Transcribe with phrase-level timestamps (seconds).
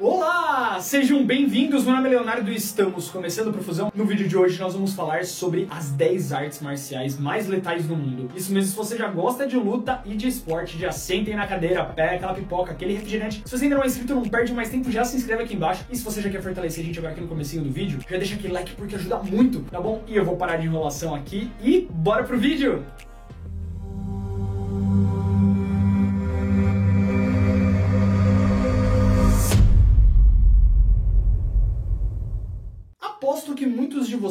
[0.00, 0.80] Olá!
[0.80, 3.92] Sejam bem-vindos, meu nome é Leonardo e estamos começando a Profusão.
[3.94, 7.94] No vídeo de hoje nós vamos falar sobre as 10 artes marciais mais letais do
[7.94, 8.28] mundo.
[8.34, 11.84] Isso mesmo, se você já gosta de luta e de esporte, já sentem na cadeira,
[11.84, 13.42] pega aquela pipoca, aquele refrigerante.
[13.44, 15.84] Se você ainda não é inscrito, não perde mais tempo, já se inscreve aqui embaixo.
[15.88, 18.18] E se você já quer fortalecer a gente agora aqui no comecinho do vídeo, já
[18.18, 20.02] deixa aquele like porque ajuda muito, tá bom?
[20.08, 22.84] E eu vou parar de enrolação aqui e bora pro vídeo!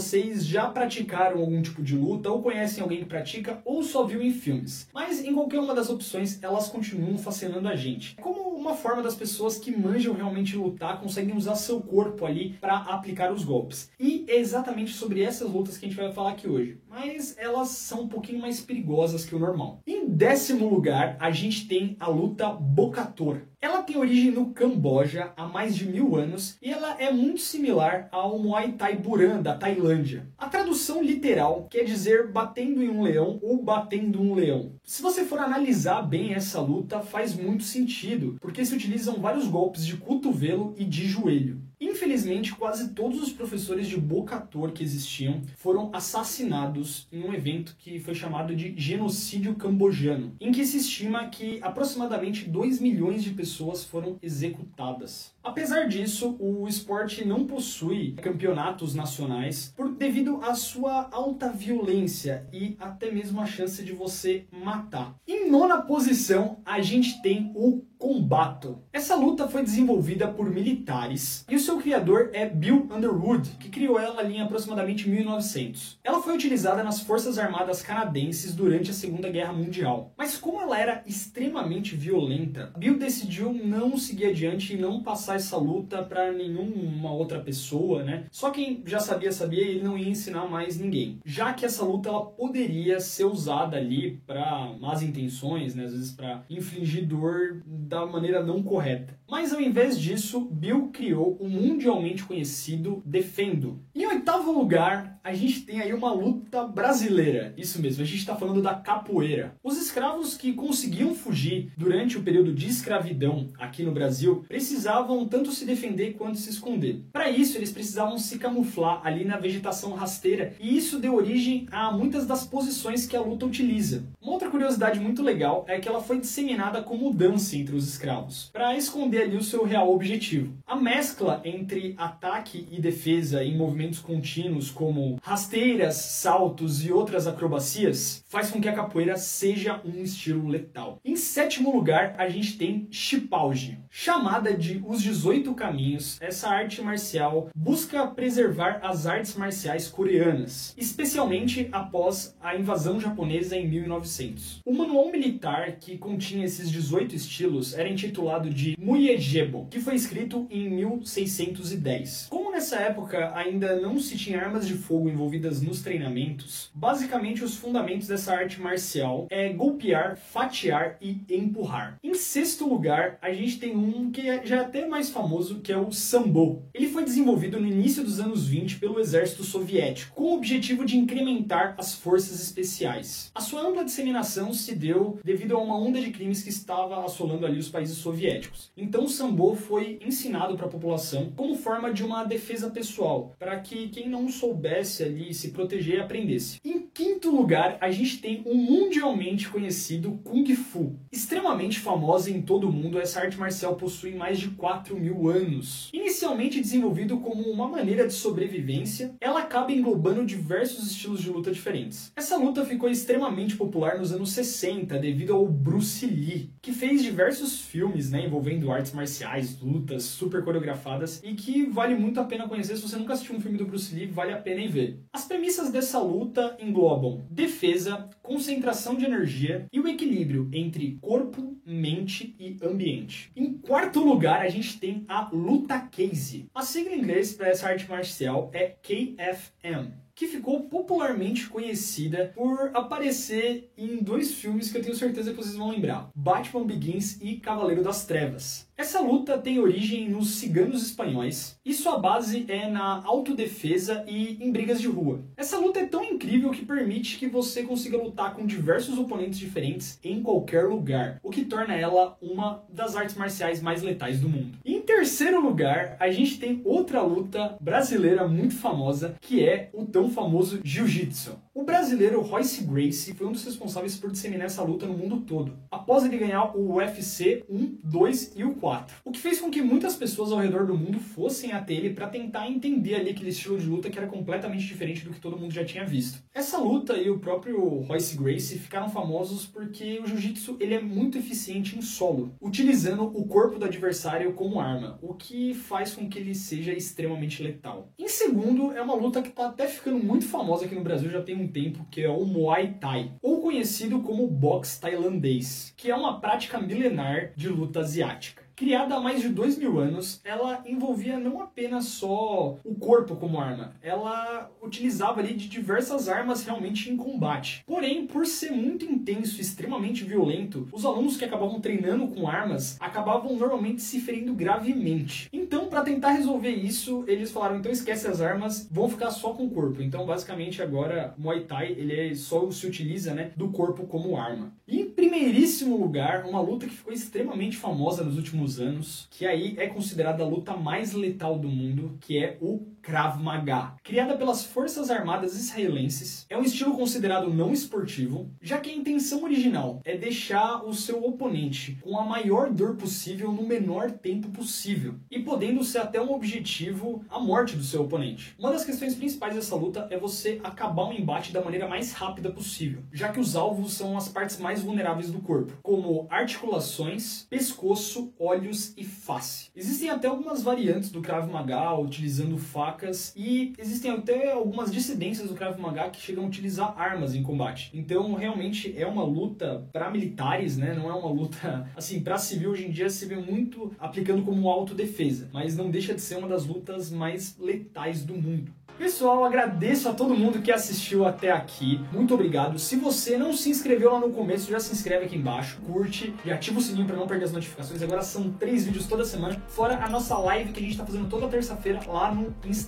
[0.03, 4.21] Vocês já praticaram algum tipo de luta, ou conhecem alguém que pratica, ou só viu
[4.21, 4.89] em filmes.
[4.93, 8.15] Mas em qualquer uma das opções, elas continuam fascinando a gente.
[8.17, 12.75] Como uma forma das pessoas que manjam realmente lutar conseguem usar seu corpo ali para
[12.75, 13.91] aplicar os golpes.
[13.97, 16.77] E é exatamente sobre essas lutas que a gente vai falar aqui hoje.
[16.89, 19.79] Mas elas são um pouquinho mais perigosas que o normal.
[19.87, 23.41] Em décimo lugar, a gente tem a luta Bokator.
[23.63, 28.09] Ela tem origem no Camboja há mais de mil anos e ela é muito similar
[28.11, 30.27] ao Muay Thai Buran da Tailândia.
[30.37, 34.73] A tradução literal quer dizer batendo em um leão ou batendo um leão.
[34.83, 39.85] Se você for analisar bem essa luta, faz muito sentido, porque se utilizam vários golpes
[39.85, 41.61] de cotovelo e de joelho.
[41.79, 47.99] Infelizmente, quase todos os professores de Bocator que existiam foram assassinados em um evento que
[47.99, 53.52] foi chamado de genocídio cambojano, em que se estima que aproximadamente 2 milhões de pessoas
[53.83, 55.33] foram executadas.
[55.43, 62.77] Apesar disso, o esporte não possui campeonatos nacionais por devido à sua alta violência e
[62.79, 65.15] até mesmo a chance de você matar.
[65.27, 68.83] Em nona posição, a gente tem o Combato.
[68.91, 73.97] Essa luta foi desenvolvida por militares e o seu criador é Bill Underwood, que criou
[73.97, 76.01] ela em aproximadamente 1900.
[76.03, 80.11] Ela foi utilizada nas Forças Armadas Canadenses durante a Segunda Guerra Mundial.
[80.17, 85.57] Mas como ela era extremamente violenta, Bill decidiu não seguir adiante e não passar essa
[85.57, 88.25] luta para nenhuma outra pessoa, né?
[88.31, 91.19] Só quem já sabia sabia e ele não ia ensinar mais ninguém.
[91.25, 95.85] Já que essa luta ela poderia ser usada ali para más intenções, né?
[95.85, 99.17] Às vezes para infligir dor da maneira não correta.
[99.29, 103.79] Mas ao invés disso, Bill criou o mundialmente conhecido Defendo.
[103.95, 107.53] Em oitavo lugar, a gente tem aí uma luta brasileira.
[107.57, 109.55] Isso mesmo, a gente está falando da capoeira.
[109.61, 115.51] Os escravos que conseguiam fugir durante o período de escravidão aqui no Brasil precisavam tanto
[115.51, 117.03] se defender quanto se esconder.
[117.11, 121.91] Para isso, eles precisavam se camuflar ali na vegetação rasteira, e isso deu origem a
[121.91, 124.05] muitas das posições que a luta utiliza.
[124.21, 128.49] Uma outra curiosidade muito legal é que ela foi disseminada como dança entre os escravos,
[128.53, 130.53] para esconder ali o seu real objetivo.
[130.65, 138.23] A mescla entre ataque e defesa em movimentos contínuos, como rasteiras, saltos e outras acrobacias,
[138.27, 140.99] faz com que a capoeira seja um estilo letal.
[141.03, 143.79] Em sétimo lugar, a gente tem Chipauge.
[143.89, 151.69] Chamada de Os 18 Caminhos, essa arte marcial busca preservar as artes marciais coreanas, especialmente
[151.71, 154.61] após a invasão japonesa em 1900.
[154.65, 160.47] O manual militar que continha esses 18 estilos era intitulado de Muyejebo, que foi escrito
[160.49, 162.27] em 1610.
[162.29, 167.55] Como nessa época ainda não se tinha armas de fogo envolvidas nos treinamentos, basicamente os
[167.55, 171.97] fundamentos dessa arte marcial é golpear, fatiar e empurrar.
[172.03, 175.77] Em sexto lugar, a gente tem um que é, já até mais famoso, que é
[175.77, 176.63] o Sambo.
[176.75, 180.95] Ele foi desenvolvido no início dos anos 20 pelo exército soviético, com o objetivo de
[180.95, 183.31] incrementar as forças especiais.
[183.33, 187.47] A sua ampla disseminação se deu devido a uma onda de crimes que estava assolando
[187.47, 188.71] ali os países soviéticos.
[188.77, 193.59] Então o Sambo foi ensinado para a população como forma de uma defesa pessoal, para
[193.59, 196.59] que quem não soubesse ali se proteger aprendesse.
[196.63, 200.95] Em quinto lugar, a gente tem o mundialmente conhecido Kung Fu.
[201.11, 205.89] Extremamente famosa em todo o mundo, essa arte marcial possui mais de 4 mil anos.
[205.93, 212.11] Inicialmente desenvolvido como uma maneira de sobrevivência, ela acaba englobando diversos estilos de luta diferentes.
[212.15, 217.61] Essa luta ficou extremamente popular nos anos 60 devido ao Bruce Lee, que fez diversos
[217.61, 222.75] filmes né, envolvendo artes marciais, lutas super coreografadas e que vale muito a pena conhecer.
[222.75, 224.99] Se você nunca assistiu um filme do Bruce Lee, vale a pena ir ver.
[225.13, 232.35] As premissas dessa luta englobam defesa, concentração de energia e o equilíbrio entre corpo, mente
[232.39, 233.31] e ambiente.
[233.35, 236.47] Em quarto lugar, a gente tem a luta case.
[236.55, 242.71] A sigla em inglês para essa arte marcial é KFM que ficou popularmente conhecida por
[242.73, 247.37] aparecer em dois filmes que eu tenho certeza que vocês vão lembrar: Batman Begins e
[247.37, 248.67] Cavaleiro das Trevas.
[248.75, 254.51] Essa luta tem origem nos ciganos espanhóis e sua base é na autodefesa e em
[254.51, 255.23] brigas de rua.
[255.37, 259.99] Essa luta é tão incrível que permite que você consiga lutar com diversos oponentes diferentes
[260.03, 264.57] em qualquer lugar, o que torna ela uma das artes marciais mais letais do mundo.
[264.65, 270.09] E terceiro lugar, a gente tem outra luta brasileira muito famosa, que é o tão
[270.09, 271.42] famoso Jiu-Jitsu.
[271.55, 275.55] O brasileiro Royce Gracie foi um dos responsáveis por disseminar essa luta no mundo todo,
[275.69, 278.95] após ele ganhar o UFC 1, 2 e o 4.
[279.05, 282.07] O que fez com que muitas pessoas ao redor do mundo fossem até ele para
[282.07, 285.53] tentar entender ali aquele estilo de luta que era completamente diferente do que todo mundo
[285.53, 286.23] já tinha visto.
[286.33, 291.19] Essa luta e o próprio Royce Gracie ficaram famosos porque o jiu-jitsu ele é muito
[291.19, 296.17] eficiente em solo, utilizando o corpo do adversário como arma, o que faz com que
[296.17, 297.93] ele seja extremamente letal.
[297.99, 301.21] Em segundo, é uma luta que está até ficando muito famosa aqui no Brasil já
[301.21, 305.95] tem um tempo, que é o Muay Thai, ou conhecido como boxe tailandês, que é
[305.95, 308.42] uma prática milenar de luta asiática.
[308.55, 313.39] Criada há mais de dois mil anos, ela envolvia não apenas só o corpo como
[313.39, 317.63] arma, ela utilizava ali de diversas armas realmente em combate.
[317.65, 322.77] Porém, por ser muito intenso e extremamente violento, os alunos que acabavam treinando com armas
[322.79, 325.29] acabavam normalmente se ferindo gravemente.
[325.33, 329.45] Então, para tentar resolver isso, eles falaram: então esquece as armas, vão ficar só com
[329.45, 329.81] o corpo.
[329.81, 334.53] Então, basicamente, agora Muay Thai ele é, só se utiliza né, do corpo como arma.
[334.67, 339.67] E primeiríssimo lugar, uma luta que ficou extremamente famosa nos últimos anos, que aí é
[339.67, 343.75] considerada a luta mais letal do mundo, que é o Krav Maga.
[343.81, 349.23] Criada pelas Forças Armadas Israelenses, é um estilo considerado não esportivo, já que a intenção
[349.23, 354.95] original é deixar o seu oponente com a maior dor possível no menor tempo possível,
[355.09, 358.35] e podendo ser até um objetivo a morte do seu oponente.
[358.37, 362.31] Uma das questões principais dessa luta é você acabar o embate da maneira mais rápida
[362.31, 368.13] possível, já que os alvos são as partes mais vulneráveis do corpo, como articulações, pescoço,
[368.19, 369.49] olhos e face.
[369.55, 375.29] Existem até algumas variantes do Krav Maga utilizando facas facas e existem até algumas dissidências
[375.29, 377.69] do Krav Maga que chegam a utilizar armas em combate.
[377.73, 380.73] Então, realmente é uma luta para militares, né?
[380.73, 384.49] Não é uma luta assim para civil hoje em dia se vê muito aplicando como
[384.49, 388.51] autodefesa, mas não deixa de ser uma das lutas mais letais do mundo.
[388.77, 391.79] Pessoal, agradeço a todo mundo que assistiu até aqui.
[391.91, 392.57] Muito obrigado.
[392.57, 396.31] Se você não se inscreveu lá no começo, já se inscreve aqui embaixo, curte e
[396.31, 397.83] ativa o sininho para não perder as notificações.
[397.83, 401.07] Agora são três vídeos toda semana, fora a nossa live que a gente está fazendo
[401.07, 402.62] toda terça-feira lá no Instagram.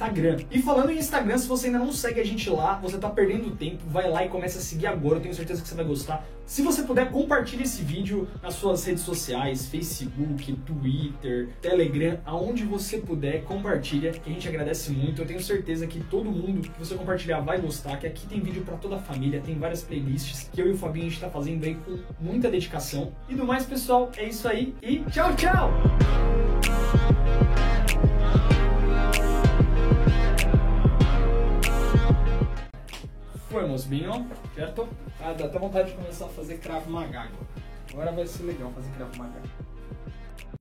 [0.51, 3.55] E falando em Instagram, se você ainda não segue a gente lá, você está perdendo
[3.55, 5.17] tempo, vai lá e começa a seguir agora.
[5.17, 6.25] Eu tenho certeza que você vai gostar.
[6.45, 12.99] Se você puder, compartilhe esse vídeo nas suas redes sociais, Facebook, Twitter, Telegram, aonde você
[12.99, 15.21] puder, compartilha, que a gente agradece muito.
[15.21, 18.61] Eu tenho certeza que todo mundo que você compartilhar vai gostar, que aqui tem vídeo
[18.63, 21.29] para toda a família, tem várias playlists que eu e o Fabinho a gente tá
[21.29, 23.11] fazendo aí com muita dedicação.
[23.27, 26.04] E do mais, pessoal, é isso aí e tchau, tchau!
[33.55, 34.85] Foi, moçbinho, certo?
[35.17, 37.29] Ah, dá até vontade de começar a fazer Krav Maga
[37.89, 38.11] agora.
[38.11, 39.64] Vai ser legal fazer Krav Maga.